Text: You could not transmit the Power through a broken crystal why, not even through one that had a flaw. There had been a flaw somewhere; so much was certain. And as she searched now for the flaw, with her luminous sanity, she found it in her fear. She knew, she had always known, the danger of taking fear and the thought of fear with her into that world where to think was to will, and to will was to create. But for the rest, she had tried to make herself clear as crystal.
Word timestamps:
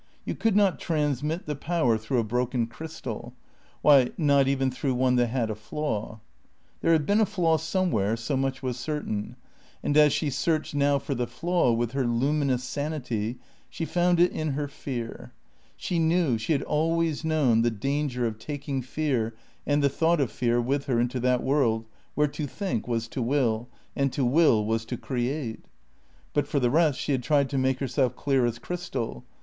You 0.25 0.33
could 0.33 0.55
not 0.55 0.79
transmit 0.79 1.45
the 1.45 1.55
Power 1.55 1.95
through 1.95 2.17
a 2.17 2.23
broken 2.23 2.65
crystal 2.65 3.35
why, 3.83 4.09
not 4.17 4.47
even 4.47 4.71
through 4.71 4.95
one 4.95 5.15
that 5.17 5.27
had 5.27 5.51
a 5.51 5.53
flaw. 5.53 6.19
There 6.79 6.91
had 6.93 7.05
been 7.05 7.21
a 7.21 7.25
flaw 7.27 7.57
somewhere; 7.57 8.17
so 8.17 8.35
much 8.35 8.63
was 8.63 8.77
certain. 8.77 9.35
And 9.83 9.95
as 9.95 10.11
she 10.11 10.31
searched 10.31 10.73
now 10.73 10.97
for 10.97 11.13
the 11.13 11.27
flaw, 11.27 11.71
with 11.73 11.91
her 11.91 12.07
luminous 12.07 12.63
sanity, 12.63 13.37
she 13.69 13.85
found 13.85 14.19
it 14.19 14.31
in 14.31 14.53
her 14.53 14.67
fear. 14.67 15.33
She 15.77 15.99
knew, 15.99 16.35
she 16.39 16.53
had 16.53 16.63
always 16.63 17.23
known, 17.23 17.61
the 17.61 17.69
danger 17.69 18.25
of 18.25 18.39
taking 18.39 18.81
fear 18.81 19.35
and 19.67 19.83
the 19.83 19.87
thought 19.89 20.19
of 20.19 20.31
fear 20.31 20.59
with 20.59 20.85
her 20.85 20.99
into 20.99 21.19
that 21.19 21.43
world 21.43 21.85
where 22.15 22.27
to 22.27 22.47
think 22.47 22.87
was 22.87 23.07
to 23.09 23.21
will, 23.21 23.69
and 23.95 24.11
to 24.13 24.25
will 24.25 24.65
was 24.65 24.83
to 24.85 24.97
create. 24.97 25.63
But 26.33 26.47
for 26.47 26.59
the 26.59 26.71
rest, 26.71 26.97
she 26.97 27.11
had 27.11 27.21
tried 27.21 27.51
to 27.51 27.59
make 27.59 27.77
herself 27.79 28.15
clear 28.15 28.47
as 28.47 28.57
crystal. 28.57 29.25